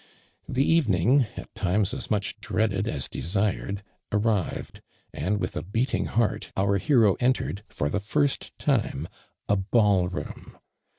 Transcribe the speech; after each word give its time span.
The 0.49 0.65
evening, 0.65 1.27
at 1.37 1.53
times 1.53 1.93
as 1.93 2.09
much 2.09 2.39
dreaded 2.39 2.87
ns 2.91 3.07
desired, 3.07 3.83
arrived, 4.11 4.81
and 5.13 5.39
with 5.39 5.55
a 5.55 5.61
beating 5.61 6.05
heart, 6.07 6.51
our 6.57 6.79
hero 6.79 7.13
entered, 7.19 7.63
for 7.69 7.87
tlie 7.87 8.01
first 8.01 8.57
time, 8.57 9.07
a 9.47 9.57
ball 9.57 10.09
loom. 10.09 10.57